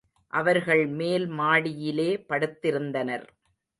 அவர்கள் 0.33 0.87
மேல் 0.87 1.27
மாடியிலே 1.27 2.25
படுத்திருந்தனர். 2.29 3.27